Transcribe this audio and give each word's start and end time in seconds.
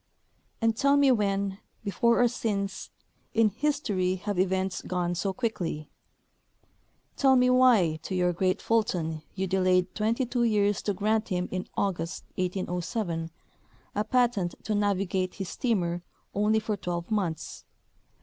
And 0.63 0.75
tell 0.75 0.97
me 0.97 1.11
when, 1.11 1.59
before 1.83 2.23
or 2.23 2.27
since, 2.27 2.89
in 3.35 3.49
history 3.49 4.15
have 4.15 4.39
events 4.39 4.81
gone 4.81 5.13
so 5.13 5.31
quickly? 5.31 5.91
Tell 7.15 7.35
me 7.35 7.51
why 7.51 7.99
to 8.01 8.15
your 8.15 8.33
great 8.33 8.63
Fulton 8.63 9.21
you 9.35 9.45
delayed 9.45 9.93
twenty 9.93 10.25
two 10.25 10.41
years 10.43 10.81
to 10.81 10.95
grant 10.95 11.27
him 11.27 11.47
in 11.51 11.67
August, 11.77 12.23
1807, 12.33 13.29
a 13.93 14.03
patent 14.03 14.55
to 14.63 14.73
navi 14.73 15.07
gate 15.07 15.35
his 15.35 15.49
steamer 15.49 16.01
only 16.33 16.57
for 16.59 16.75
twelve 16.75 17.11
months? 17.11 17.65